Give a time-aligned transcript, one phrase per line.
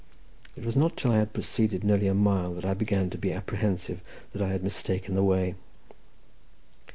[0.55, 3.31] It was not till I had proceeded nearly a mile that I began to be
[3.31, 4.01] apprehensive
[4.33, 5.53] that I had mistaken the way.